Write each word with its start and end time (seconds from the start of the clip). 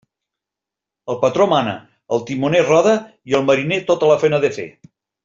El 1.13 1.19
patró 1.25 1.45
mana, 1.51 1.75
el 2.17 2.23
timoner 2.29 2.63
roda 2.71 2.95
i 3.33 3.37
el 3.41 3.45
mariner 3.51 3.79
tota 3.93 4.11
la 4.15 4.21
faena 4.25 4.41
ha 4.41 4.47
de 4.49 4.53
fer. 4.57 4.67